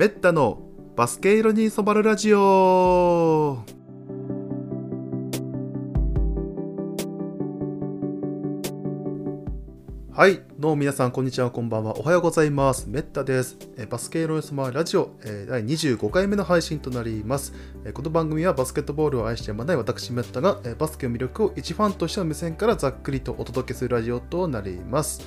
[0.00, 0.62] メッタの
[0.96, 3.58] バスケ色に染まるラジオ。
[10.10, 11.98] はいどうも皆さんこんにちはこんばんは。
[11.98, 12.88] おはようございます。
[12.88, 13.58] メッタです。
[13.76, 15.10] えバスケ色に染まるラジオ。
[15.22, 17.52] え第25回目の配信となります。
[17.84, 25.20] えこの番組はバスケットボールを愛してやまない私メッタがえバスケの魅力を一ファンとしての目線からざっくりとお届けするラジオとなります。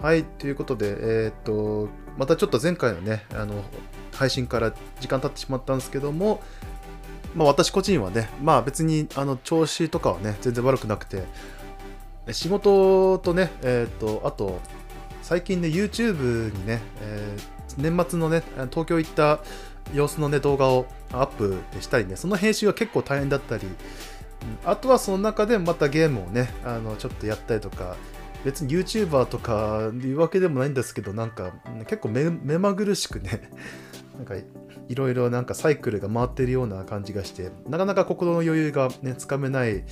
[0.00, 3.64] はい、ということで、えー、っと、またちょっと前回のね、あの、
[4.12, 6.40] 配信から時間経ってしまったんですけども、
[7.34, 11.24] まあ私個人はね、まあ別にあの調子とかはね、全然悪くなくて、
[12.30, 14.60] 仕事とね、えー、っと、あと、
[15.22, 19.40] 最近ね、YouTube にね、えー、年末のね、東京行った
[19.92, 23.66] 様子のね、動画をアップしたりね、その編集が結構大変だったり、
[24.64, 27.96] あとはその中でまたゲームをね、あのちょっとやったりとか、
[28.44, 31.52] 別に YouTuber とかいうわけでもないんですけど、なんか
[31.86, 33.50] 結構目まぐるしくね、
[34.16, 34.36] なんか
[34.88, 39.84] いろいろなんかサイクルが回ってるような感じがして、なかなか心の余裕がね、つかめない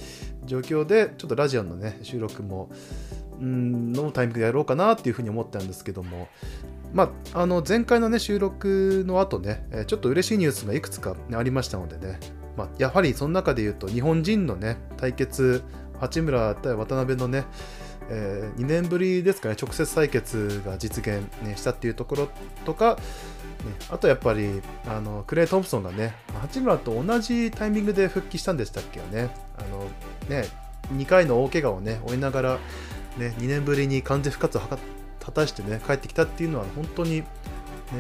[0.45, 2.71] 状況で、ちょっとラジオのね、収録も、
[3.41, 6.29] んのタイミングでやろうかなっていうふうに思ったんですけども、
[6.95, 12.19] まあ、あの前回のね、収録の後ね、ちょっと嬉しいニュースがいくつか、ありましたのでね、
[12.57, 15.63] まあ、やはりその中で言うと、日本人のね、対決、
[16.01, 17.45] 八村対渡辺のね、
[18.09, 22.29] えー、2年ぶりですかね、直接対決が実現、ね、したっていうところ
[22.65, 23.03] とか、ね、
[23.91, 29.87] あとやっぱりあのクレイ・トンプソンがね、八村と同じタイミングで復帰したんでしたっけね、あの
[30.29, 30.49] ね
[30.95, 32.59] 2回の大怪我をね、負いながら、
[33.19, 37.27] ね、2年ぶりに完全復活を果たしてね、帰ってきたっていうのは本当に、ね、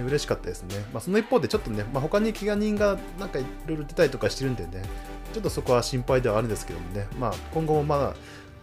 [0.04, 0.84] 嬉しかったですね。
[0.92, 4.82] まあ、その一方でちょっとね、まあ、他に怪我人がなんかいろいろ出たりとかしてるんでね、
[5.32, 8.14] ちょっとそこは心配ではあるんですけどもね、まあ、今後もまだ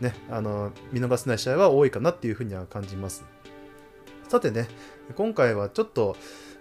[0.03, 3.23] ね、あの見逃せない試合は多いかなっていうふうには感じます。
[4.27, 4.67] さてね、
[5.15, 6.15] 今回はちょっと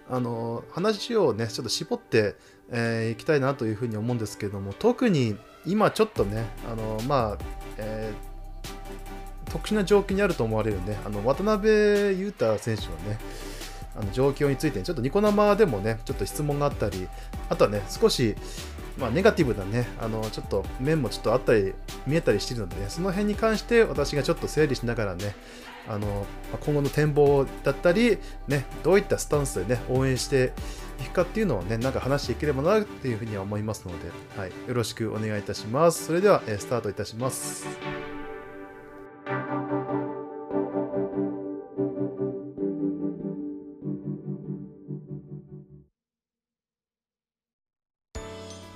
[0.09, 2.21] あの話をね、ちょっと絞ってい、
[2.69, 7.43] えー、きたいなというふうに思うんですけども、特に今ちょっとね、あのまあ、
[7.77, 11.67] えー、特殊な状況にあると思われるね、あの渡辺
[12.17, 13.19] 裕太選手のね、
[13.95, 17.07] あの状況について、ちょっとニコ生でもね、ちょっと質問があったり、
[17.49, 18.35] あとはね、少し、
[18.97, 21.73] まあ、ネガティブなね、あの、ちょっと面もちょっとあったり、
[22.05, 25.35] 見えたりしてるのでね、その辺に関して私がちょっと整理しながらね、
[25.87, 26.25] あの、
[26.61, 28.17] 今後の展望だったり、
[28.47, 30.53] ね、どういったスタンスでね、応援して
[31.01, 36.05] いくかっていうのをね、なんか話していければなっていうふうには思いますので、はい、よろしくお願いいたします。
[36.05, 37.65] それでは、えスタートいたします。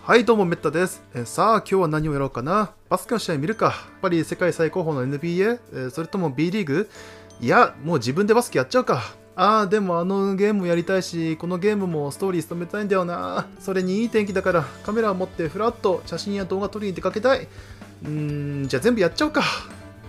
[0.07, 1.03] はいどうもメッタです。
[1.13, 2.71] えさあ今日は何をやろうかな？
[2.87, 6.89] バスケの試合見るかやっぱり世界最高峰の NBA、えそれとも B リーグ？
[7.41, 9.01] いや、もう自分でバスケやっちゃうか。
[9.35, 13.47] ああ、でもあのゲームやりたいし、このゲームもストーリー務めたいんだよな。
[13.59, 17.41] それにいい天気だからカメラを持ってフラッと写真や動画撮りに出かけたい。
[17.41, 19.43] うーん、じゃあ全部やっちゃおうか。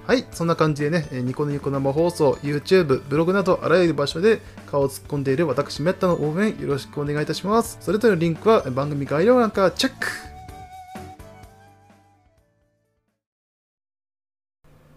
[0.08, 7.76] はい、そんな感じでね、ニコニコ生放送、YouTube、ブログなどあらゆる場所で顔を突っ込んでいる私、メッタの応援よろしくお願いいたします。
[7.82, 10.06] それぞれのリンクは番組概要欄からチェック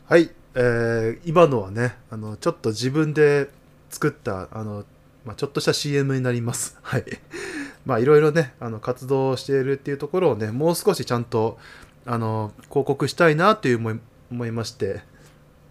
[0.06, 3.50] はい、えー、今のはね、あの、ちょっと自分で
[3.90, 4.86] 作った、あの、
[5.26, 6.78] まあ、ちょっとした CM になります。
[6.84, 7.04] はい。
[7.86, 11.58] まあ、いろいろね、あの、活動しているっていうところをね、もう少しちゃんと、
[12.06, 14.00] あの、広告したいなという思い
[14.32, 15.02] 思いまして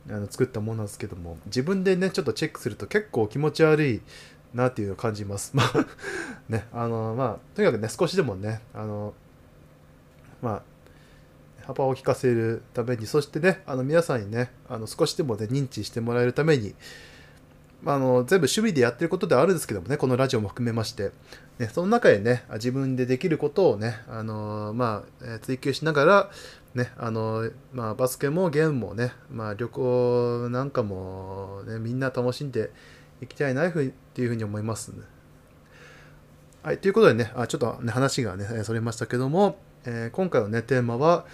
[0.09, 4.00] あの作ったものなんですけども自分でねちょっとチェックすると結構気持ち悪い
[4.54, 5.53] なっていうのを感じます。
[5.56, 5.87] まあ
[6.48, 9.15] ねあのまあとにかくね少しでもねあの
[10.43, 10.62] まあ
[11.66, 16.75] 幅を利かせるためにそしてねあの皆さんにねあの少しでもね認知してもらえるために
[17.83, 21.13] まあの全部趣味でやってることではあるんですけどもねこのラジオも含めまして、
[21.59, 26.31] ね、その中でね自分でできることをねあのまあ追求しながら
[26.75, 32.71] ね、あの、まあ、バスケもゲームもね、まあ、旅行なんかも、ね、みんな楽しんで
[33.21, 35.03] いきたいなっていうふうに思います、ね。
[36.62, 41.26] はい、ということでね、あちょっと、ね、話がね、それましたけども、えー、今回のね、テーマは、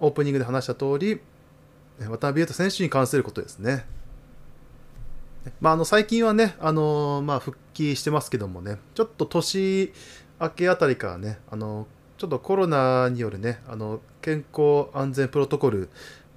[0.00, 1.20] オープニングで話した通り、
[1.98, 3.84] 渡辺裕太選手に関することですね。
[5.60, 9.92] まあ、あの最近はね、あのまあ、復帰してますけどもね、ちょっと年
[10.40, 11.86] 明けあたりからね、あの
[12.16, 15.88] ちょっとコロナによるね、あの健康安全プロトコル、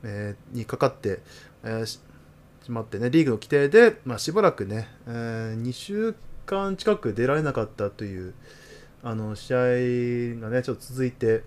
[0.03, 1.19] えー、にかかって、
[1.63, 1.99] えー、し
[2.67, 6.15] まってね、リーグの規定で、まあ、しばらくね、えー、2週
[6.45, 8.33] 間近く出られなかったという
[9.03, 9.57] あの試合
[10.39, 11.43] がね、ちょっと続いて、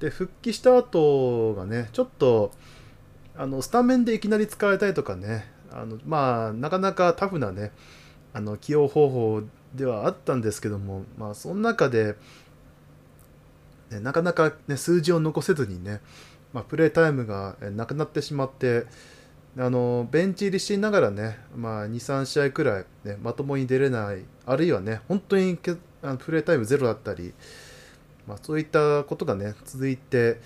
[0.00, 2.52] で、復帰した後がね、ちょっと、
[3.36, 7.72] あのスタメンでいきなり使われたりとかね、あのまあ、なかなかタフなね、
[8.32, 9.42] あの起用方法
[9.74, 12.16] ではあったんですけども、まあ、その中で、
[13.90, 16.00] ね、なかなか、ね、数字を残せずにね、
[16.52, 18.86] まあ、プレータイムがなくなってしまって
[19.58, 27.32] あのベンチ入りしながらね、まあ、23試合くらい、ね、まともに出れないあるいはね本当にけあのプレータイムゼロだったり、
[28.26, 30.40] まあ、そういったことがね続いて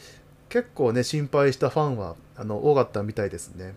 [0.49, 3.75] 結構ね心配したファンはあの多かったみたいですね。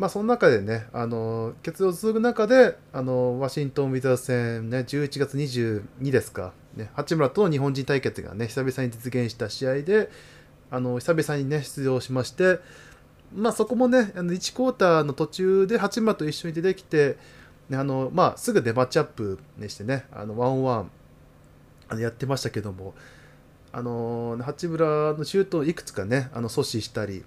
[0.00, 10.08] まあ、その中でね、あの決を続く中であのワシントン・ウィザーズ戦、ね、11月22ですか、ね、八村との日本人対決がね久々に実現した試合で
[10.70, 12.60] あの久々にね出場しまして、
[13.34, 17.18] まあ、そこもねあの1クォーターの途中で八村と一緒に出てきて、
[17.68, 20.90] ねあのまあ、すぐでマッチアップにしてねあのワンワン
[21.90, 22.94] あのやってましたけども
[23.70, 27.22] あの八村のシュートをいくつかねあの阻止したり、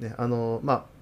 [0.00, 0.93] ねあのまあ、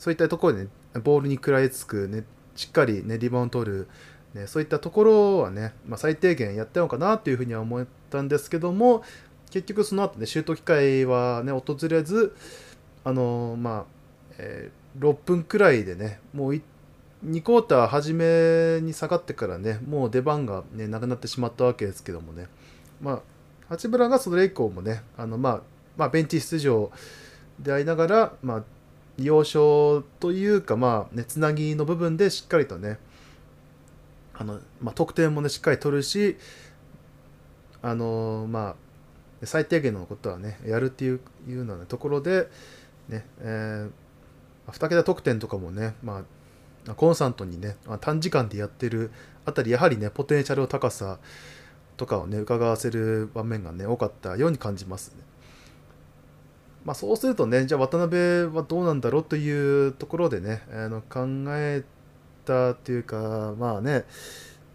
[0.00, 0.70] そういったところで、ね、
[1.04, 2.24] ボールに食らいつく、ね、
[2.56, 3.88] しっかり、ね、リバウンド取る、
[4.32, 9.04] ね、そういったところはね、まあ、最低限やったのかなというふうには思ったんですけども
[9.50, 12.34] 結局その後ねシュート機会はね訪れず
[13.04, 13.84] あのまあ、
[14.38, 16.62] えー、6分くらいでねもう2
[17.42, 22.46] クォーター初めに下がってからねもう出番が、ね、なくなってしまったわけですけどもね。
[23.02, 23.20] まあ
[23.68, 25.60] 八村がそれ以降もねあの、まあ、
[25.96, 26.90] まあベンチ出場
[27.60, 28.64] でありながら、まあ、
[29.24, 32.98] 要所というか、まあね、つなぎの部分でしっかりとね、
[34.34, 36.36] あのまあ、得点もね、しっかり取るし、
[37.82, 38.76] あのま
[39.42, 42.48] あ、最低限のことはね、やるっていういうような、ね、ところで、
[43.08, 46.24] ね、えー、2桁得点とかもね、ま
[46.88, 49.10] あ、コンスタントにね、短時間でやってる
[49.44, 51.18] あたり、やはりね、ポテンシャルの高さ
[51.96, 55.29] とかをね、伺わせる場面がね、多かったように感じますね。
[56.84, 61.84] まあ、そうするとね、じゃあ渡辺はどうなんだろうというところでね、あの考え
[62.44, 64.04] たというか、まあね、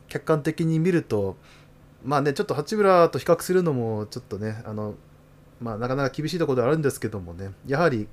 [0.08, 1.36] 客観的に見ると、
[2.04, 4.94] まあね、ちょっと八村と比較するのも、ちょっとね、あの、
[5.60, 8.08] まあ、なかなか厳しいところではあるんですけどもね、やはり、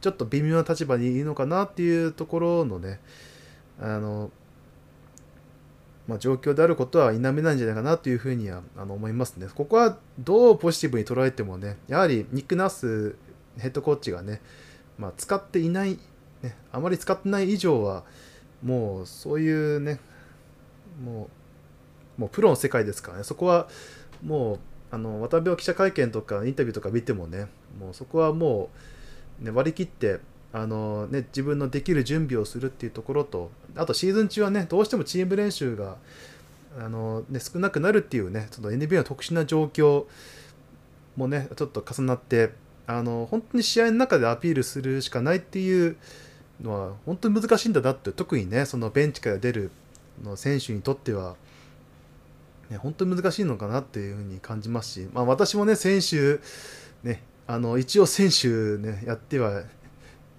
[0.00, 2.98] ちょっと微妙な立場にいるのかなっていうところのね、
[3.80, 4.32] あの、
[6.12, 9.46] まあ、状況であることは否めないんじゃないかなというふうにはあの思いますね。
[9.54, 13.16] ここはどうポジティブに捉えてもね、やはりニック・ナース
[13.56, 14.42] ヘッドコーチがね、
[14.98, 15.98] まあ、使っていない、
[16.42, 18.04] ね、あまり使ってない以上は、
[18.62, 20.00] もうそういうね、
[21.02, 21.30] も
[22.18, 23.68] う、もうプロの世界ですからね、そこは
[24.22, 24.58] もう、
[24.90, 27.46] あの渡辺記者会見とかインタビューとか見てもね、
[27.80, 28.68] もうそこはも
[29.40, 30.20] う、ね、割り切って、
[30.52, 35.96] あのね、自分のできる準備をするっていうところと、あとシーズン中はね、どうしてもチーム練習が
[36.78, 40.04] あの、ね、少なくなるっていうね、ちょっと NBA の特殊な状況
[41.16, 42.52] もね、ちょっと重なって、
[42.86, 45.96] あの本当に試合の中でアピールするしかないっていう
[46.60, 49.70] のは本当に難しいんだなって特にねそのベンチから出る
[50.22, 51.36] の選手にとっては、
[52.70, 56.40] ね、本当に難しいのかなっていうふうに感じますし、まあ、私もね選手
[57.02, 59.62] ねあの一応選手ねやっては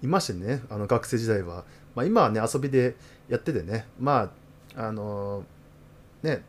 [0.04, 1.64] いましてねあの学生時代は、
[1.94, 2.94] まあ、今はね遊びで
[3.28, 3.86] やっててね。
[3.98, 4.30] ま
[4.76, 5.44] ああの
[6.22, 6.42] ね。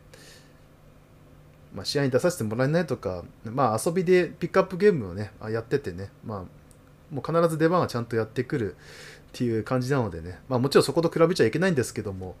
[1.74, 6.38] まあ、試合に出させてもらえないとか、まあ、遊びでピックアップゲームをねやっててね、まあ、
[7.14, 8.76] もう必ず出番はちゃんとやってくるっ
[9.32, 12.36] ていう感じなのでね、まあ、もちろんそこと比べちゃいけないんですけども。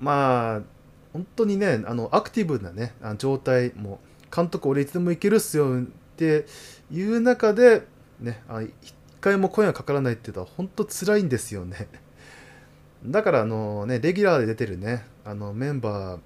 [0.00, 0.62] まあ
[1.12, 4.00] 本当にねあのアクティブなね状態も
[4.34, 5.84] 監督俺いつでもいけるっすよっ
[6.16, 6.44] て
[6.90, 7.86] いう中で
[8.20, 11.88] ねあ一回も声がかからないっていうのは本当辛いんですよね
[13.04, 16.20] だからあのねレギュラーで出てるねあのメンバー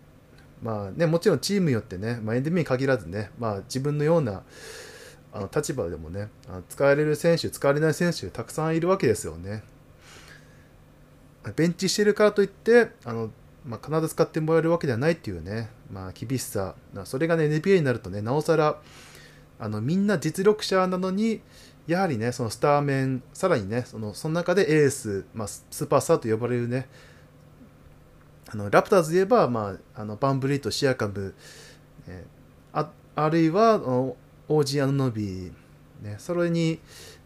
[0.62, 4.42] まあね、もちろんチームによってね、まあ、エンデミに限らずね、まあ、自分のような
[5.32, 9.62] あの立場でもねあの使われる選手使われない選手たくさんいるわけですよね。
[11.56, 13.30] ベンチしてるからといってあの、
[13.64, 18.78] まあ、必ず使ってもらえるわけではないっていうね、まあ、厳しさそれがね NBA になるとねなおさら
[19.58, 21.40] あのみんな実力者なのに
[21.90, 26.88] やはりねそのスタメンさらにねそのその中でエース、まあ、スーパースターと呼ばれるね
[28.48, 31.34] あのラプターズで言えば、まあ、あのバンブリートとシアカム、
[32.06, 35.52] えー、ああるいはオージー・アノノビー、
[36.02, 36.78] ね、それに、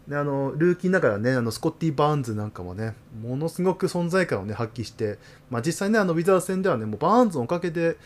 [0.07, 5.19] ね、あのルーキーながらねあのスコッティ・バーンズなんかもねものすごく存在感を、ね、発揮して、
[5.51, 7.97] まあ、実際ねあのウィザーズ戦ではねもうバーンズのおかげで、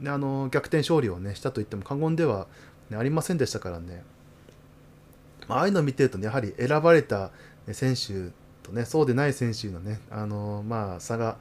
[0.00, 2.48] ね、あの逆転勝利を、ね、したと言っても過言では、
[2.90, 4.02] ね、ありませんでしたからね、
[5.48, 7.30] まああいうのを見てると、ね、やはり選ばれた
[7.72, 11.36] 選手とねそうでない選手のねあのまあ差が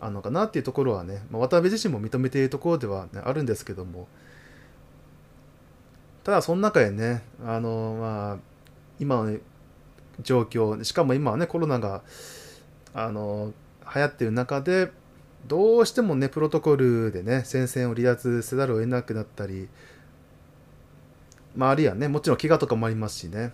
[0.00, 4.08] あるのかなっていうところはね、まあ、渡辺自身も認めているところでは、ね、あるんですけども。
[6.24, 8.36] ただその中でねあのまあ
[9.00, 9.38] 今の
[10.20, 12.02] 状況しかも今はねコロナが
[12.94, 13.52] あの
[13.92, 14.90] 流行っている中で
[15.46, 19.68] どうしてもねプロトコルでね戦線を離脱せざるを得なくなったり
[21.56, 23.52] まああるいはねもちろん怪我とかもありますしね。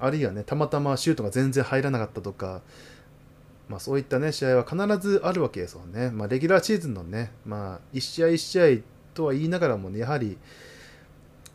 [0.00, 2.62] あるいはねたまたまシュートが全然入らなかったとか。
[3.68, 6.10] まあ、そういったね試合は必ずあるわけですよね。
[6.10, 10.38] まあ、レギュラーシーズンのね、まあ、1試合1試合とは言いながらもね、やはり、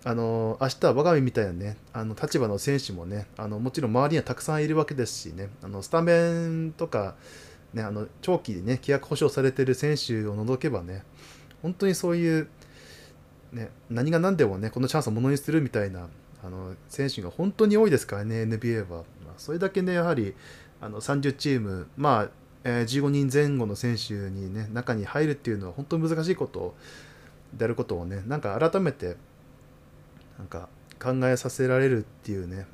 [0.05, 7.15] あの明日は我が身みたいなね、あの立場の選手もね、あのもちろん周りにはたくさんいるわけですしね、あのスタメンとか、
[7.73, 11.03] ね、あの長期でね、契約保証されてる選手を除けばね、
[11.61, 12.47] 本当にそういう、
[13.53, 16.07] ね、何が何でもね、このチャンスをものにするみたいな
[16.43, 19.03] あの選手が本当に多いですからね、NBA は。
[19.25, 20.33] まあ、それだけね、やはり
[20.81, 22.29] あの30チーム、まあ
[22.63, 26.75] えー、15人前後の選手にね、中に入るっていうのは本当に難しいこと
[27.53, 29.15] であることをね、なんか改めて
[30.37, 30.67] なんか
[30.99, 32.65] 考えさせられるっていうね、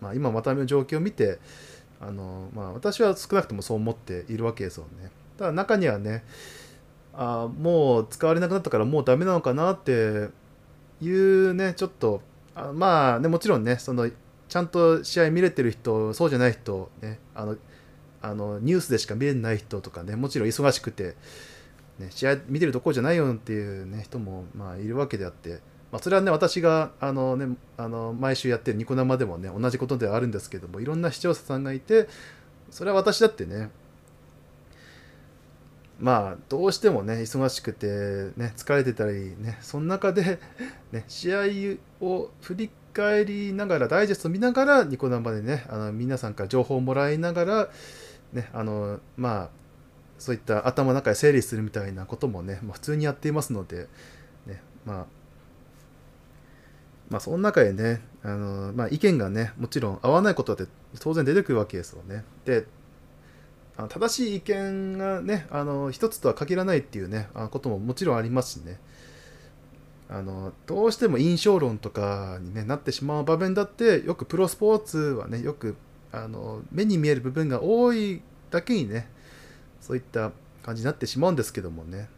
[0.00, 1.38] まあ、今またの状況を見て
[2.00, 5.10] あの、まあ、私は少なくともそう思っているわけですよね。
[5.38, 6.24] ただ中にはね
[7.16, 10.28] あもう使われなくなったからもうダメなのかなって
[11.00, 12.22] いうねちょっと
[12.54, 14.10] あまあねもちろんねその
[14.48, 17.56] ちゃんと試合見れてる人そうじゃない人ねあの
[18.22, 21.14] あのニュースでしか見れない人とかねもちろん忙しくて、
[21.98, 25.60] ね、試合見てるところじゃないよっていう、ね、人もまあいるわけであって
[25.94, 32.08] まあ、それはね私があの、ね、あの毎週やってるニコ生でもね同じことではあるんですけどもいろんな視聴者さんがいて
[32.68, 33.70] それは私だってね
[36.00, 37.86] まあどうしてもね忙しくて
[38.36, 40.38] ね疲れてたりねその中で、
[40.92, 41.40] ね、試合
[42.00, 47.68] を振り返りながらダイジェスト見ながらニコ生でねあの皆さんから情報をもらいながら
[48.32, 49.50] ねあのまあ
[50.18, 53.88] そういった頭の中で整理するみたいなこともね、まあ、普通にやっていますので、
[54.46, 55.06] ね、まあ
[57.10, 62.24] まあ、その中でね、あのまあ、意見がね、もちろん合わないことだって当然出てくるわけですよね。
[62.44, 62.66] で、
[63.76, 68.78] あ正しい意見がね、あの一つとは限らないっていうね、あことももちろんありますしね。
[70.08, 75.76] あのどうしても印象論とかに、ね、なってしまう場面だってよくプロスポーツはねよく
[76.12, 79.08] あの目に見える部分が多いだけにね
[79.80, 80.30] そういった
[80.62, 82.08] 感じになってしまうんですけどもね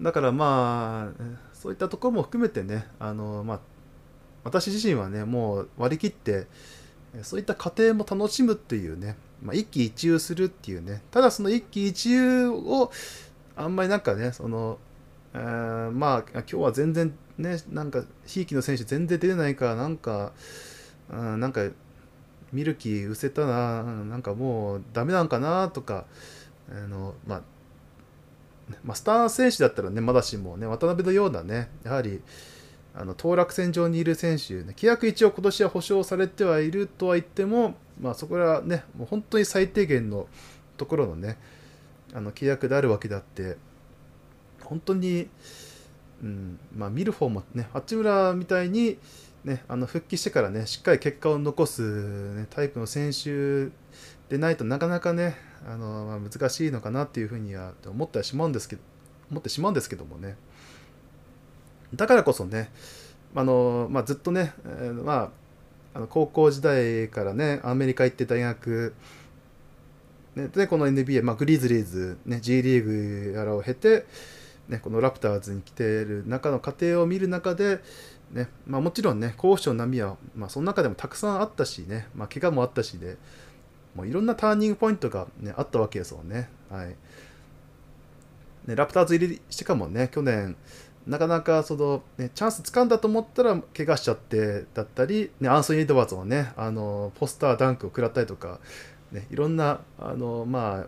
[0.00, 3.60] だからまあそういったところも含めてねあの、まあ、
[4.44, 6.46] 私自身はねもう割り切って
[7.22, 11.02] そういった過程も楽しむっていうね、まあ、一喜一憂するっていうね。
[11.10, 12.90] ただその一喜一憂を
[13.56, 14.78] あんまりなんかねその、
[15.34, 20.32] えー、まあ今日は全然ねなんかひいきの選手全然出れないからなんか、
[21.10, 21.68] うん、なんか
[22.52, 26.06] 見る気失せたななんかもうダメなんかなとか
[26.70, 27.42] あのまあ
[28.84, 32.20] まあ、スター選手だったらね、まだしもね、渡辺のようなね、やはり、
[32.94, 40.28] あの当落線上にいる選手、ね、契約一応今年は保証されてはいるとは言っても、まあ、そこはね、もう本当に最低限の
[40.76, 41.38] ところのね、
[42.14, 43.56] あの契約であるわけであって、
[44.62, 45.28] 本当に、
[46.22, 48.98] うんまあ、見る方もね、八村みたいに、
[49.44, 53.66] ね、あの復帰してからね、しっかり結果を残す、ね、タイプの選手
[54.28, 55.36] でないとなかなかね、
[55.66, 58.82] あの、まあ、難しいのかなっていうふうには思ってしまうんですけど
[59.30, 60.36] 思ってしまうんですけどもね。
[61.94, 62.70] だからこそね
[63.34, 65.30] あの、まあ、ずっとね、えー、まあ、
[65.98, 68.94] あの高校時代からねアメリカ行って大学
[70.36, 74.06] ね、でこの NBA、まあ、グリズリーズ、ね、G リーグやらを経て、
[74.68, 77.80] ね、このラプターズに来ている中の過程を見る中で、
[78.30, 83.16] ねまあ、もちろんね攻守の波は、まあ、その中でもたくさんあったしね、まあ、怪我もあったしで、
[83.96, 86.48] もいろんなターニングポイントが、ね、あったわけですよね。
[86.70, 86.94] はい
[88.68, 90.54] ね、ラプターズ入りしてかもね、去年、
[91.08, 98.60] なかなかその、ね、チャンス掴んだと思ったら怪我しちゃってだったり、ね、アンソニー・エドワーズのね、あのポスターダンクを食らったりとか、
[99.10, 100.86] ね、いろんなあの、まあ、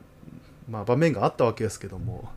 [0.68, 2.28] まあ、場面があったわけですけども、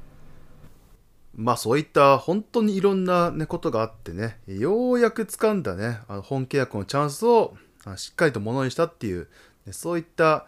[1.36, 7.56] まあそういった本当にいろんな、ね、ことがあってね、ようやく掴んだね、あの本契約のチャンスを
[7.98, 9.28] しっかりとものにしたっていう、
[9.66, 10.48] ね、そういった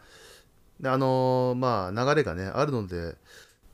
[0.83, 3.15] あのまあ流れがねあるので、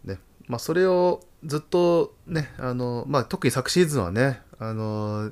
[0.03, 5.31] ねまあ、それをずっとねあの、まあ、特に昨シーズンはねあの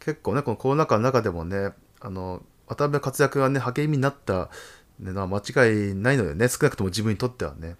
[0.00, 4.50] 結構ねこのコロナ禍の中でもねあの渡辺の活躍がね励みになった、
[4.98, 6.48] ね、間違いないのでね。
[6.48, 7.76] 少なくとも自分にとってはね、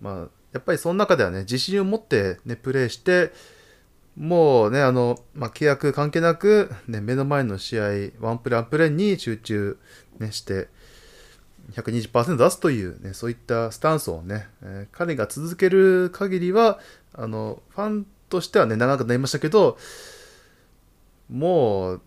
[0.00, 3.32] まあ、やっぱりその中ではね自信を持ってねプレーして
[4.16, 7.82] もうねあの、まあ、契約関係なく、ね、目の前の試合
[8.20, 9.78] ワンプレーワンプレーに集中、
[10.18, 10.68] ね、して
[11.72, 16.78] 120%出すという、ね、そういったスタンスをね、えー、彼が続ける限りは
[17.12, 19.78] あのファンとしてはね長くなりましたけど
[21.30, 22.00] もう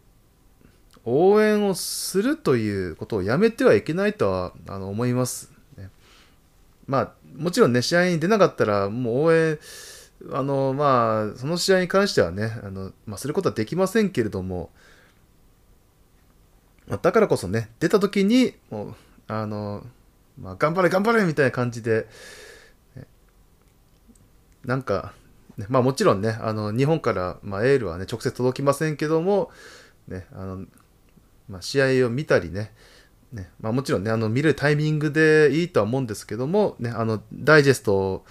[1.05, 5.89] 応援をするということをやめてはいけないとはあの思います、ね。
[6.87, 9.59] まあ、もちろんね、試合に出なかったら、もう応援、
[10.31, 14.69] あの、まあ、その試合に関してはね、あの、まあ、することはできませんけれども、
[17.01, 18.95] だからこそね、出た時に、もう、
[19.29, 19.85] あの、
[20.37, 22.07] まあ、頑張れ頑張れみたいな感じで、
[24.65, 25.13] なんか、
[25.57, 29.51] ね、まあもちろんね、あの、日本から、まあ、エールはね、直接届きませんけども、
[30.07, 30.65] ね、あの、
[31.47, 32.73] まあ、試合を見たりね、
[33.31, 38.23] ね、まあもちろんね、あの、見るタイミングでいいとは思うんですけども、ね、あの、ダイジェスト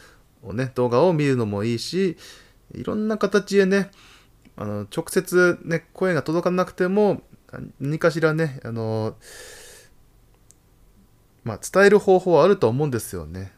[0.43, 2.17] をね、動画を見るのもいいし、
[2.75, 3.91] いろんな形でね、
[4.57, 7.23] あの、直接ね、声が届かなくても、
[7.81, 9.17] 何かしらね、あの、
[11.49, 13.53] まあ、伝える方法はあると思うんですよね。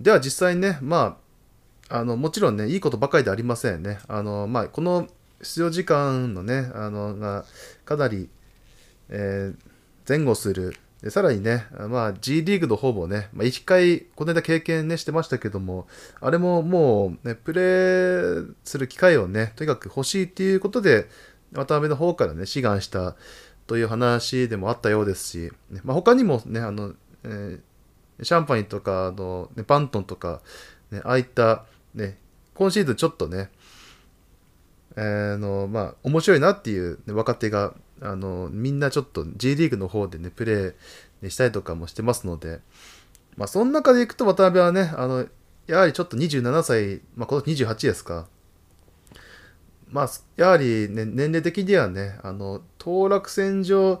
[0.00, 1.18] では実際ね、ま
[1.90, 3.98] あ、あの、もちろんね、いいことばかりでありませんね。
[4.08, 5.08] あの、まあ、この
[5.42, 7.44] 出場時間のね、あの、が、
[7.84, 8.30] かなり、
[9.10, 9.56] えー、
[10.08, 10.74] 前後する。
[11.02, 15.86] で、さらにね、まあ、G リーグの方もね、まあ、一回、この間経験ね、してましたけども、
[16.22, 21.08] あれももう、ね、プレーする機会をね、とにかく欲しいっていうことで、
[21.52, 23.16] 渡辺の方からね、志願した
[23.70, 27.60] という話でもあったようですし、ね、まあ、他にもね、あの、えー
[28.22, 30.42] シャンパインとかの、ね、バントンとか、
[30.90, 32.18] ね、ああいった、ね、
[32.52, 33.48] 今シーズンちょっとね、
[34.94, 37.72] えー、の、まあ、面白いなっていう、ね、若手が、
[38.02, 42.60] あの、みんなちょっと G リーグの方でね、プレー、したりとかもしてますので、
[43.38, 45.26] まあ、その中でいくと渡辺はね、あの、
[45.66, 48.26] やはりちょっと27歳、まあ、今年28ですか。
[49.90, 54.00] まあ、やはり、ね、年齢的にはね、あの、当落線上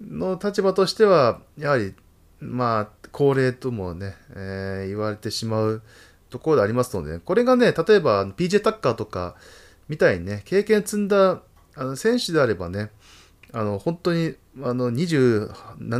[0.00, 1.94] の立場としては、やはり、
[2.40, 5.82] まあ、高齢ともね、えー、言われてしまう
[6.28, 9.36] ところでありますので、これがね、例えば PJ タッカーとか
[9.88, 11.40] みたいにね、経験積んだ
[11.74, 12.90] あの選手であればね、
[13.52, 15.48] あの本当にあの27、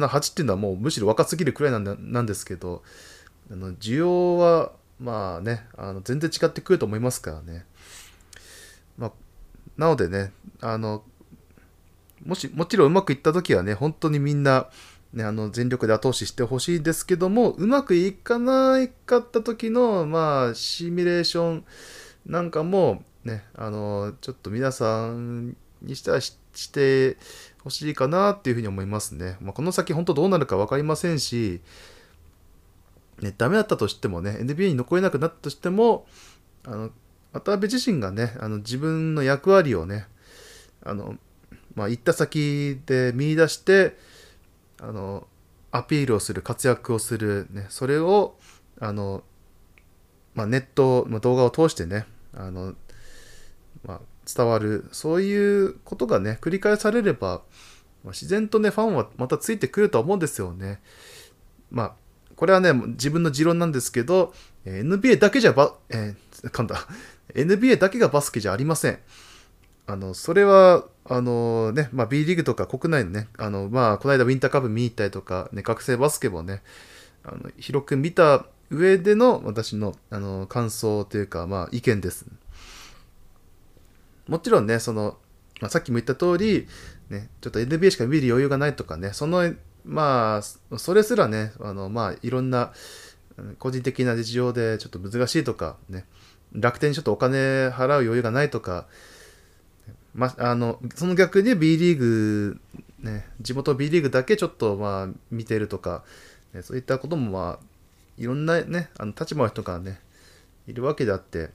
[0.08, 2.82] 8っていうのはもうむしろ若すぎるくらいなんなんですけど、
[3.50, 7.64] あの需要はまあね、あの全然違ってくると思いますからね。
[8.98, 9.12] まあ、
[9.76, 11.04] なのでね、あの、
[12.24, 14.68] もし、もちろんうまくいった時はね、本当にみんな、
[15.12, 21.64] ね、あの全力で後押ししてほしいですけどもうまくいかないかった時のまあシミュレーション
[22.26, 26.36] なんかもねあのちょっと皆さんにしてはし
[26.72, 27.16] て
[27.62, 29.36] ほしいかなっていうふうに思いますね。
[29.40, 31.60] まあ、この先本当どうなるか分かりませんし、
[33.20, 36.06] ね、ダメだったとしてもね NBA に残れなくなったとしても
[36.64, 36.90] あの
[37.40, 40.06] 渡辺自身がねあの自分の役割をね
[40.82, 41.16] あの、
[41.74, 43.96] まあ、行った先で見出して
[44.80, 45.26] あの
[45.70, 48.36] アピールをする活躍をする、ね、それを
[48.80, 49.22] あの、
[50.34, 52.74] まあ、ネット、まあ、動画を通してねあの、
[53.84, 54.00] まあ、
[54.32, 57.42] 伝わるそういうことがね繰り返されれば、
[58.04, 60.80] まあ、自然とねファンはまたついてくると思うんですよね。
[61.70, 61.92] まあ
[62.36, 64.32] これはね自分の持論なんですけど
[64.64, 66.86] NBA だけじゃば、えー、噛んだ
[67.34, 68.98] NBA だけがバスケじゃありません。
[69.86, 76.62] あの、それは、あのね、まあ、B リーグとか国内のね、あの、まあ、この間ウィンターカップ見に行ったりとか、ね、学生バスケもね、
[77.22, 82.26] あの広く見た上での私の、あの、感想というか、まあ、意見です。
[84.26, 85.18] もちろんね、その、
[85.60, 86.66] まあ、さっきも言った通り、
[87.08, 92.72] ね、ちょっと NBA しか見る余裕がないとかね、その、まあ、それすらね、あの、まあ、いろんな、
[93.58, 96.06] 個人的な事情でちょっと難しいとか、ね、
[96.56, 98.86] 楽天にちょっとお金払う余裕がないとか、
[100.14, 102.60] ま、ああの、その逆に B リーグ、
[103.00, 106.04] ね、地元 B リーグだけちょっとまあ見てるとか、
[106.54, 107.66] ね、そういったこともまあ、
[108.16, 110.00] いろんなね、あの立場の人がね、
[110.66, 111.50] いるわけであって、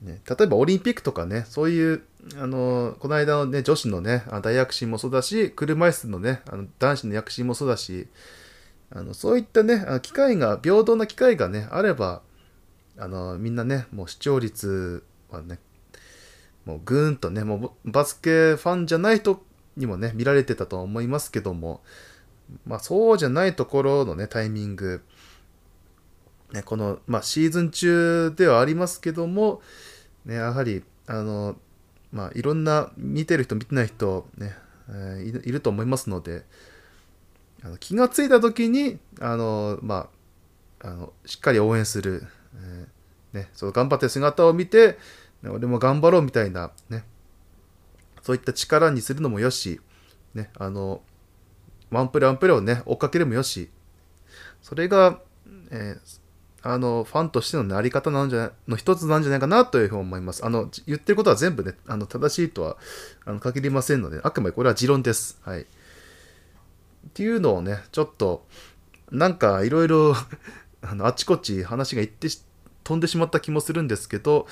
[0.00, 2.02] ね、例えばオリンピックとかね、そういう、
[2.38, 8.08] あの、この間のね、女子のね、大躍進もそうだし、車椅子のね、あの男子の躍進もそうだし、
[8.90, 12.22] あのそういったね、機会が、平等な機会がね、あれば、
[13.00, 15.58] あの、みんなね、もう視聴率はね、
[16.66, 19.42] もうぐーんとね、もうバスケファンじゃない人
[19.78, 21.80] にもね、見られてたと思いますけども、
[22.66, 25.02] まあそうじゃないところのね、タイミング、
[26.52, 29.62] ね、この、まあシーズン中ではありますけども、
[30.26, 31.56] ね、やはり、あの、
[32.12, 34.54] まあいろんな見てる人、見てない人、ね、
[34.90, 36.44] えー、いると思いますので、
[37.62, 40.10] あの気がついた時に、あの、ま
[40.82, 43.00] あ、あのしっかり応援する、えー
[43.32, 44.98] ね、その頑張って姿を見て、
[45.44, 47.04] 俺も頑張ろうみたいなね、
[48.22, 49.80] そういった力にするのもよし、
[50.34, 51.02] ね、あの、
[51.90, 53.70] ワンプレワンプレをね、追っかけるもよし、
[54.62, 55.20] それが、
[55.70, 56.20] えー、
[56.62, 60.44] あの、ファンとしてのなり方なんじゃない、の一つなんじゃないかなというふうに思います。
[60.44, 62.76] あの、言ってることは全部ね、あの、正しいとは、
[63.24, 65.40] あの、限りませんので、あくまでこれは持論です。
[65.42, 65.62] はい。
[65.62, 65.66] っ
[67.14, 68.46] ていうのをね、ちょっと、
[69.10, 70.14] なんかいろいろ
[70.82, 72.28] あの、あちこち話がいって
[72.84, 74.46] 飛んでしまった気もするんですけど、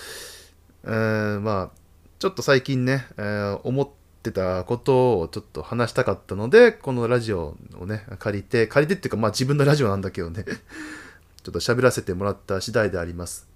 [0.85, 1.79] えー、まあ、
[2.19, 3.89] ちょっと最近ね、えー、思っ
[4.23, 10.45] てたことをちょっと話したかったので、このラジオをね、借りて、借りてっていうか、まあ自分のラジオなんだけどね
[11.43, 13.49] ちょっと喋らせてもらった次第であります。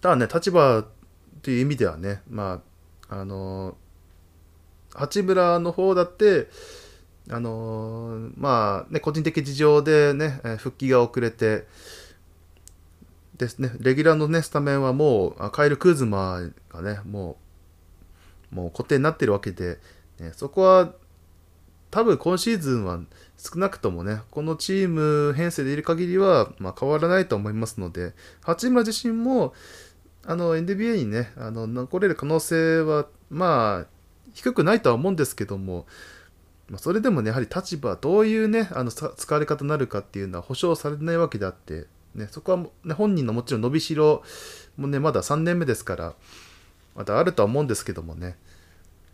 [0.00, 0.84] ただね、立場
[1.42, 2.60] という意味ではね、ま
[3.08, 3.76] あ、あの
[4.94, 6.48] 八村の方だって、
[7.30, 11.66] あのまあね、個人的事情でね、復帰が遅れて、
[13.42, 17.36] ですね、レギュラーのね、スタメンはもう、カイル・クーズマがね、も
[18.52, 19.78] う、もう固定になってるわけで、
[20.20, 20.92] ね、そこは、
[21.90, 23.00] 多分今シーズンは
[23.36, 29.52] 少なくともね、このチーム編成でいる限りは、まあ、変わらないと思いますので、八村自身も、
[30.24, 33.86] あの、NBA にね、あの、残れる可能性は、まあ、
[34.32, 35.86] 低くないとは思うんですけども、
[36.68, 44.22] まあ、それでもね、やはり立場、どういうね、あの、使われ方になるかっていうのは保証されてないわけであって、ね、そこは、ね、本人のもちろん伸びしろ
[44.76, 46.14] もね、まだ3年目ですから、
[46.94, 48.36] まだあるとは思うんですけどもね、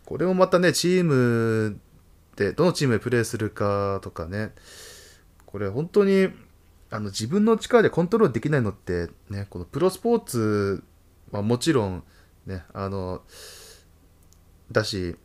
[0.05, 1.79] これもまたね、チーム
[2.35, 4.51] で、どのチームでプレーするかとかね、
[5.45, 6.29] これ本当に、
[6.91, 10.83] あの自分の力でコントロールできないのって、ね、このプロスポーツ
[11.31, 12.03] はもちろん、
[12.47, 13.21] ね、あの、
[14.71, 15.15] だし、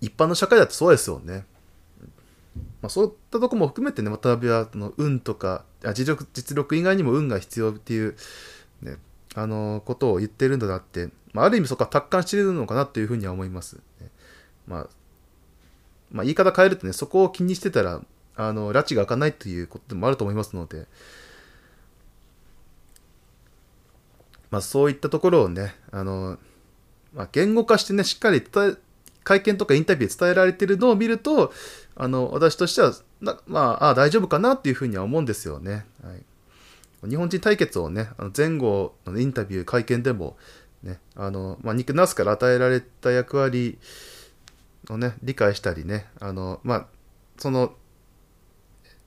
[0.00, 1.44] 一般の社会だってそうですよね。
[2.82, 8.16] まあ、そういったとこも含めてね、渡辺はの運とか実力、実力以外にも運が必要っていう、
[8.82, 8.96] ね、
[9.34, 13.78] あのことを言ってるんだなって、まあ、ある意味そこは達観してるのかなっていうふうには思います。
[14.66, 14.88] まあ、
[16.10, 18.00] まあ、言い方変えるとね、そこを気にしてたら、
[18.36, 20.86] あの、拉致が開かないということでもあると思いますので、
[24.50, 26.38] まあ、そういったところをね、あの、
[27.12, 28.76] まあ、言語化してね、しっかり伝え、
[29.24, 31.52] 会見とかインタビューで伝えられてるのを見ると、
[31.94, 32.92] あの、私としては、
[33.46, 35.84] まあ、あ大丈夫かなっていうふうには思うんですよね。
[36.02, 36.14] は
[37.06, 40.36] い、日本人対決をね、あの前後のインタビュー、会見でも、
[40.82, 43.78] ね、あの、まあ、ニック・ナースから与えられた役割
[44.88, 46.86] をね、理解したりね、あの、まあ、
[47.38, 47.74] その、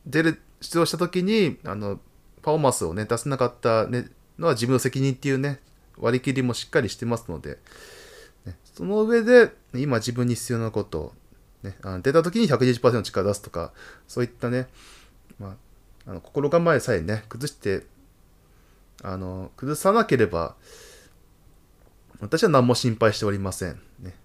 [0.06, 2.00] 出る、出場した時に、あの、
[2.42, 5.60] パフォーマンスをね、出せなかった、ね、のは自分の責任っていうね、
[5.98, 7.58] 割り切りもしっかりしてますので、
[8.46, 11.14] ね、その上で、今自分に必要なことを、
[11.64, 13.72] ね、あの出た時に120%の力を出すとか、
[14.08, 14.68] そういったね、
[15.40, 15.56] ま
[16.08, 17.86] あ、あの心構えさえね、崩して、
[19.02, 20.56] あの、崩さなければ、
[22.20, 23.80] 私は何も心配しておりません。
[24.00, 24.16] ね、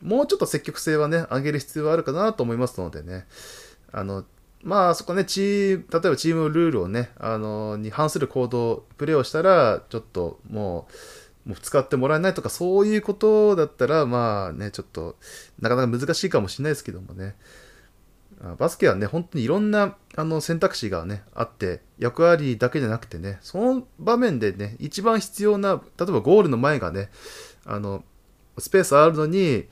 [0.00, 3.26] もうちょっと積極性はね、上げる必要はあるかなと思いますのでね、
[3.92, 4.24] あの、
[4.62, 10.92] まあそこね、チー、例えばチームルールをね、あの、に反する行動、プレーをしたら、ちょっともう、
[11.44, 15.16] もう使ってもらえないとか、そういうことだったら、まあね、ちょっと、
[15.60, 17.36] なかなか難しいかもしれないですけどもね。
[18.58, 27.10] バスケはね、本当にいろんなあの選択肢がね、あって、役割だけじゃなくてね、その場面でね、一番必要な、例えばゴールの前がね、
[27.66, 28.02] あの、
[28.58, 29.66] スペースあるのに、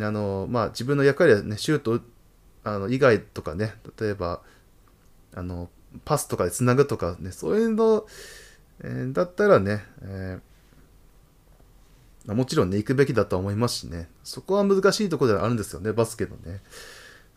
[0.00, 2.00] あの、まあ自分の役割はね、シュート
[2.64, 4.40] あの以外とかね、例えば、
[5.34, 5.70] あの、
[6.04, 8.06] パスとかでつなぐとかね、そういうの、
[8.82, 10.51] えー、だったらね、えー
[12.26, 16.60] もちろんね、行くべきだとは思いますしね、そこは難しいところではあるんですよね、バスケのね。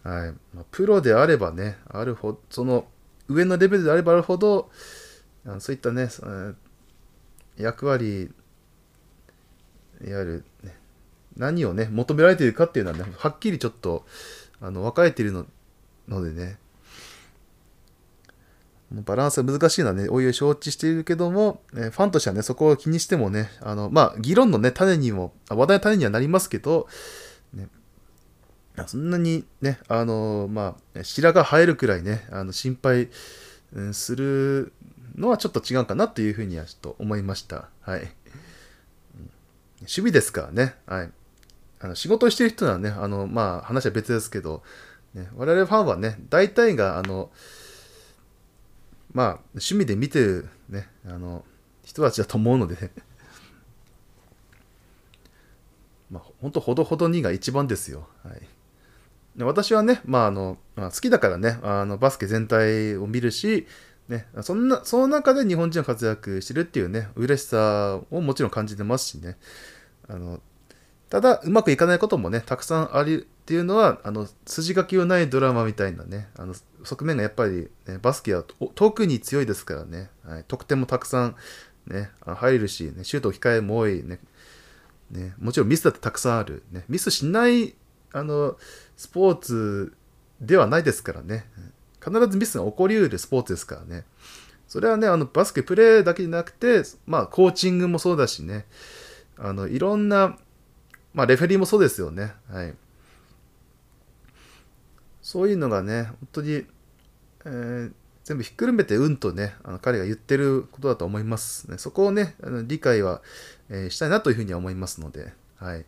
[0.04, 0.34] はい。
[0.54, 2.86] まあ、プロであればね、あるほど、その
[3.28, 4.69] 上のレベルであればあるほど、
[5.48, 6.10] あそういったね、
[7.58, 8.32] 役割、
[10.06, 10.78] いわゆる、ね、
[11.36, 14.06] 何をね、求められているかっていうのはね、はっきりちょっと、
[14.62, 15.45] あの、分かれている
[16.08, 16.60] のでね、
[18.91, 26.88] バランスが難しいのはね、おいおい承知しているけども、えファンとしてはね、そこを気にしてもね、あの、まあ、議論のね、種にも、話題の種にはなりますけど、
[27.54, 27.67] ね、
[28.86, 33.10] そんなにね、あの、まあ、白が生えるくらいね、あの、心配、
[33.74, 34.71] うん、する
[35.15, 37.69] のはちょっと違うかなというふうにはちょっと思いました。
[37.82, 38.08] はい。
[39.80, 41.12] 趣味ですからね、はい。
[41.80, 44.63] あの仕事をしている人はね、あの、まあ、話は別ですけど、
[45.13, 47.32] ね、我々ファンはね、大体が、あの、
[49.15, 51.45] まあ、趣味で見てるね、あの、
[51.86, 52.91] 人たちだと思うのでね。
[56.12, 58.10] まあ、ほんとほどほどにが一番ですよ。
[58.23, 58.41] はい。
[59.38, 63.65] で私はね、まあ、あの、まあ、好きだからね、あの、バスケ全体を見るし、
[64.10, 69.38] ね、そんな、その中で日本人が活躍してるっていうね、嬉しさをもちろん感じてますしね。
[70.10, 70.41] あの、
[71.15, 78.43] ただ、うまくいかないこともね、たくさんあるっていうのは、あの、筋書きのないドラマみたいなね、あの、側面がやっぱり、ね、バスケは
[78.75, 81.36] 特に強いですからね、はい、得点もたくさん、
[81.88, 84.19] ね、入るし、ね、シュート控えも多い、ね、
[85.10, 87.75] ね、もちろんミスだってたくさんある、ね、ミスしない
[88.12, 88.58] あの
[88.97, 89.93] スポーツ
[90.41, 91.45] ではないですからね。
[92.04, 94.04] 必ずミスが起こりうるスポーツですからね。
[94.67, 98.65] それはねあのバスケプレーだけじゃなくてまあコーチングもそうだしね。
[99.38, 100.38] あのいろんな
[101.15, 102.73] まあレフェリーもそうですよねはい
[105.23, 106.51] そういうのがね本当に、
[107.45, 107.91] えー、
[108.23, 113.23] 全部ひっくるめてうんとねあの彼が言ってることだと思いますねそこをねあの理解は
[113.69, 115.86] えー、したいなというふうには思いますので、はい。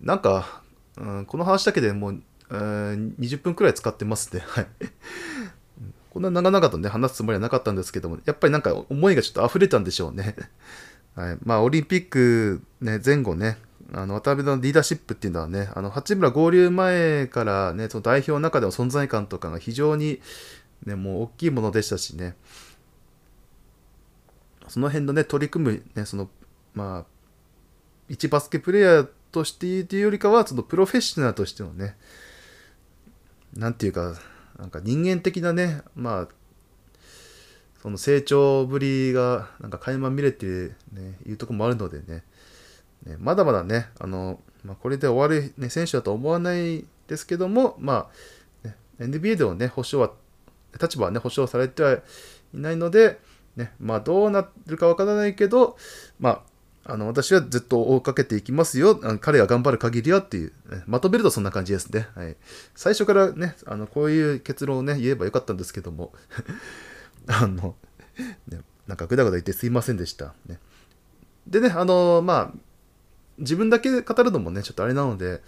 [0.00, 0.62] なんか、
[0.96, 4.44] うん、この話だけでもう、えー、20分くらい使ってますね。
[4.46, 4.66] はい。
[6.10, 10.36] こんな長々とね、話すつもりはなかったんですけども、やっぱりなんか思いがちょっと溢れたんでしょうね。
[11.14, 11.38] はい。
[11.42, 13.58] まあ、オリンピック、ね、前後ね、
[13.94, 20.20] あの、渡辺のリーダーシップっていうのはね、あの、八村合流前からね、その代表の中での存在感とかが非常に、
[20.86, 22.34] ね、もう大きいものでしたしね、
[24.68, 26.30] その辺のね、取り組む、ね、その
[26.74, 27.04] まあ、
[28.08, 31.96] 一バスケプレイヤーとしてというよりかは、そのプロフェッショナルとしてのね、
[33.54, 34.14] なんていうか、
[34.58, 36.28] なんか人間的なね、まあ、
[37.82, 40.48] その成長ぶりがなんか垣間見れてい
[40.92, 42.22] ね、いうとこもあるのでね、
[43.04, 48.08] ねまだまだね、あの、まあ、これで終わる、ね、選手だと思わないですけども、ま
[48.64, 50.12] あ、ね、NBA でもね、保証は、
[50.80, 52.02] 立場はね、保証されてはい
[52.54, 53.18] ないので、
[53.56, 55.76] ね、まあどうなるかわからないけど、
[56.18, 56.42] まあ、
[56.84, 58.96] あの、私はずっと追いかけていきますよ。
[59.20, 60.52] 彼が頑張る限りはっていう、
[60.86, 62.08] まとめるとそんな感じですね。
[62.14, 62.36] はい。
[62.74, 66.12] 最初からね、あの、こういう結論をね、言えばよかったんですけども、
[67.28, 67.76] あの、
[68.48, 70.34] ね、なんかぐだぐだ言ってすいませんでした。
[70.46, 70.58] ね、
[71.46, 72.58] でね、あの、まあ、
[73.42, 75.40] 自分だけ語るのもね、ちょっとあれなので、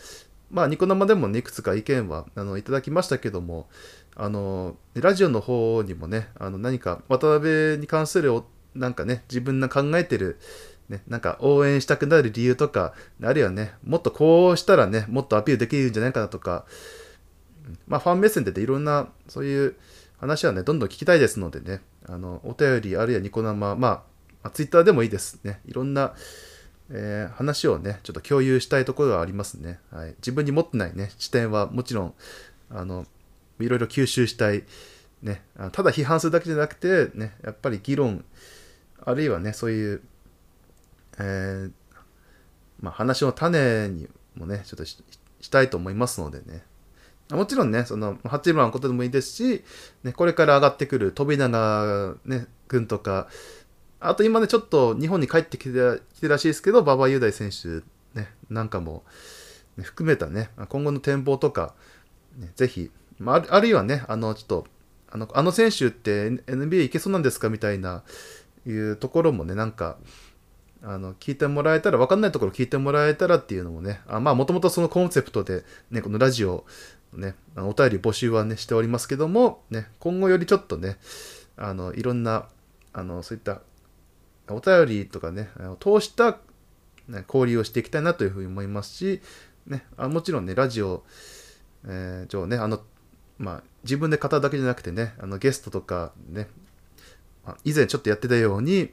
[0.51, 3.69] まあ、ニコ生でもね、いくつか意見は、あの、いただきましたけども、
[4.15, 8.43] あの、ラジオの方にもね、あの、何か渡辺に関する、
[8.75, 10.39] なんかね、自分の考えてる、
[10.89, 16.67] ね、なんか応援したくなる理由とか、あるいはね、もっとこうしたらね、もっとアピールできるんじゃないかなとか、
[17.87, 19.77] まあファン目線でいろんなそういう
[20.19, 24.05] 話はね、どんどん聞きたいですのでね、あの、お便りあるいはニコ生、まあ、ま
[24.43, 25.61] あ、ツイッターでもいいですね。
[25.67, 26.15] いろんな、
[26.91, 29.81] えー、話をね、ちょっと共有したいところがありますね。
[29.91, 30.15] はい。
[30.19, 32.15] 自分に持ってないね、視点はもちろん、
[32.71, 33.07] あの、
[33.61, 34.65] いろいろ吸収したい。
[35.23, 35.43] ね、
[35.73, 38.25] ただ批判するだけじゃなくて、ね、やっぱり議論、
[39.03, 40.03] あるいはね、そういう
[41.19, 41.73] えー、
[42.81, 45.01] まあ、話の種にもね、ちょっとし
[45.51, 46.63] たいと思いますのでね。
[47.31, 49.65] もちろんね、その、八村のことでもいいですし、
[50.03, 53.29] ね、これから上がってくる富永、ね、君とか、
[54.09, 57.83] あと今ね、ちょっと日本に帰ってきてきてらしいですけど、馬場雄大選手、
[58.19, 59.03] ね、なんかも、
[59.77, 61.75] ね、含めたね、今後の展望とか、
[62.37, 64.67] ね、ぜひ、まあ、あるいはね、あの、ちょっと、
[65.11, 68.03] あの、あの選手って NBA 行けそうなんですかみたいな、
[68.67, 69.99] いうところもね、なんか、
[70.87, 76.67] あの聞いてもらえたら分かんないところ聞いてもらえたらっていうのもねあまあもともとそのコンセプトで、ね、このラジオ
[77.15, 80.99] ねお便り募集はねしておりますけども、ね、今後よりちょっとね
[81.57, 82.49] あのいろんな
[82.93, 83.63] あのそういった
[84.49, 85.49] お便りとかね
[85.81, 86.39] 通した、
[87.29, 89.21] 交流をしていきたいなというふうに思いますし、
[89.67, 91.05] ね、あもちろんねラジオ、
[91.87, 92.81] えー、上ねあの
[93.39, 96.49] まあ自分で語るだけじゃなくてねあのゲストとかね
[97.65, 98.91] 以前ちょっとやってたように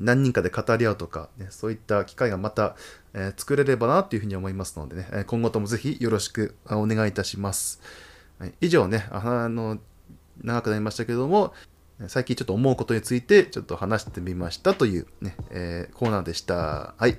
[0.00, 2.76] 何人かで語り合うとか、ね、そういった機会がまた、
[3.14, 7.80] えー、作れればなというふうに思いますのでね、今後ともぜひよろしくお願いいたします。
[8.38, 9.78] はい、以上ね、あの、
[10.42, 11.54] 長くなりましたけれども、
[12.06, 16.94] 最近ちょっと思うことについてちょっと話してみましたというね、えー、コーナーでした。
[16.96, 17.18] はい。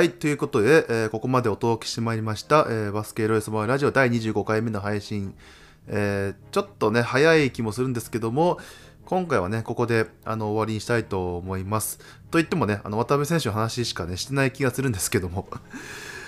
[0.00, 5.34] はい、ということで、えー、ここまでお届けしてまいりました、えー、バスケロイスバーラジオ第25回目の配信、
[5.88, 8.58] えー、ちょっとね、早い気もするんですけども、
[9.04, 11.98] 今回はね、ここであの終わりにしたいと思います。
[12.30, 15.46] と言ってもね、あの渡辺選手の話しかね、してない気がするんですけども。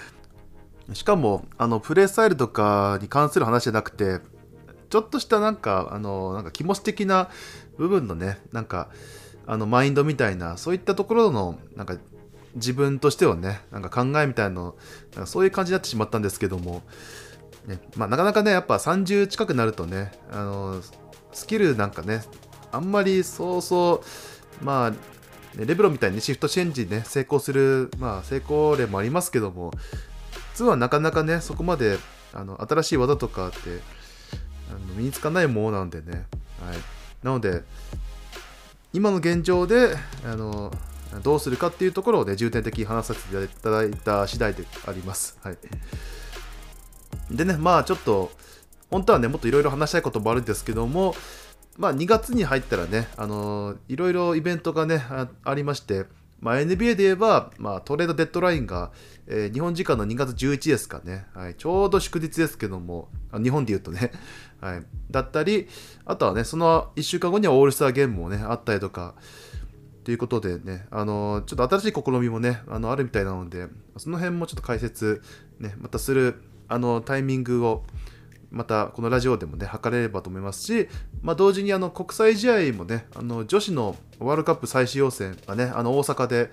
[0.92, 4.20] しかも、あの、プレースタイルとかに関する話じゃなくて、
[4.90, 7.30] ちょっとしたなんか、あの、なんか気持ち的な
[7.78, 8.90] 部分のね、なんか、
[9.46, 11.96] あの、マインドみたいな、そういったところの、なんか、
[12.54, 14.76] 自分としてはね、なんか考えみたいなの、
[15.16, 16.82] なそういう感じになってしまったんですけども、
[17.66, 20.80] ねまあ、なかなかね、やっぱ30近くなるとね、あの
[21.32, 22.22] スキルなんかね、
[22.70, 24.02] あんまりそうそ
[24.60, 24.96] う、まあ、ね、
[25.66, 29.72] レブロンみたいにシフトチェンジね、成功する、まあ、成功例もありますけども、
[30.52, 31.98] 普通はなかなかね、そこまで
[32.34, 33.58] あの新しい技とかって
[34.70, 36.26] あの身につかないものなんでね。
[36.60, 36.76] はい、
[37.22, 37.62] なので、
[38.92, 40.72] 今の現状で、あの
[41.20, 45.38] どうするかっていうところをね、重点的に話させていただいた次第であります。
[45.42, 45.58] はい。
[47.30, 48.30] でね、まあちょっと、
[48.90, 51.14] 本当はね、もっといろいろ話したいこともあるんですけども、
[51.78, 55.02] まあ2月に入ったらね、あのいろいろイベントがね、
[55.44, 56.06] ありまして、
[56.42, 58.90] まあ、NBA で言えば、まあ、トレードデッドラインが、
[59.28, 64.10] えー、日本時間の2月11ですかね、はい、ちょうど祝日ですけども、日本で言うとね、
[64.60, 65.68] はい、だったり、
[66.04, 69.14] あとはね、その1週間後にはオールスターゲームもね、あったりとか、
[70.04, 75.22] ということでね、あのちょっと新しい試みもね、あのあるみたいなので、その辺もちょっと解説、
[75.60, 77.84] ね、またするあのタイミングを、
[78.50, 80.88] またこのラジオでもね、測れればと思いますし、
[81.22, 86.50] まあ、同時にあの国際試合もね、あの女子のワールドカップ最終予選がね、あの大阪で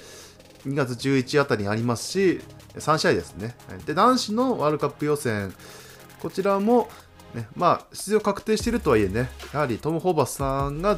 [0.66, 2.42] 2月11あたりにありますし、
[2.76, 3.56] 3試合ですね。
[3.86, 5.54] で、男子のワールドカップ予選、
[6.22, 6.90] こちらも、
[7.34, 10.98] ね、まあ、出場確定しているとはいえね、やはりトム・ホーバスさんが、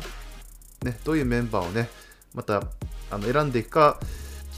[0.83, 1.89] ね、どういうメンバーをね、
[2.33, 2.63] また
[3.09, 3.99] あの選んでいくか、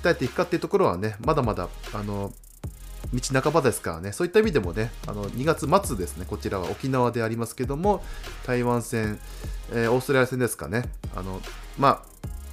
[0.01, 2.33] 鍛えていくかっていうところはね、まだまだ、あの、
[3.13, 8.03] 道半ばですからね、そういった意味でもね、あの2月末ですね、こちらは沖縄でありますけども、
[8.45, 9.19] 台湾戦、
[9.71, 11.41] えー、オーストラリア戦ですかね、あの
[11.77, 12.03] ま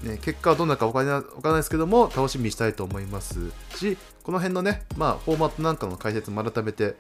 [0.04, 6.96] あ、ね、結果はどんなか分からないですけども、楽しみにしたいと思いますし、この辺のね、まあ、フォーマットなんかの解説も改めて、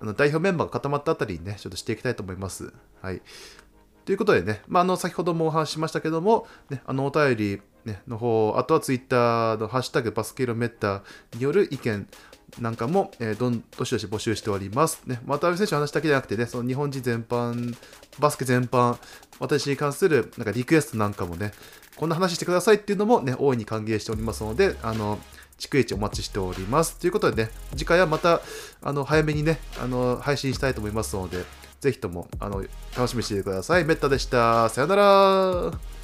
[0.00, 2.72] あの代表メンバーが固まったあたりにね、ちょっとしていきたいと思います。
[3.00, 3.22] はい。
[4.04, 11.02] ということでね、まあ、あの先ほどもお話ししましたけども、ね、あのお便り、ね、の方、あとはツイッターのハッシュタグバスケロメッタ
[11.34, 12.06] による意見、
[12.60, 15.02] なんかも、えー、どんどしどし募集しております。
[15.06, 17.74] ね、渡辺選手の話だけじゃなくてね、その日本人全般、
[18.18, 18.98] バスケ全般、
[19.38, 21.52] 私に関するなんかリクエストなんかもね、
[21.96, 25.18] こんな話してくださいっていうのもね、大いに歓迎しておりますので、あの、
[25.58, 26.98] 逐一お待ちしております。
[26.98, 28.40] ということでね、次回はまた、
[28.82, 31.44] あの、早めにね、あの、配信したいと思いますので、
[31.82, 32.62] ぜひとも、あの、
[32.96, 33.84] 楽しみにしていてください。
[33.84, 34.68] メッタでした。
[34.68, 36.01] さよなら。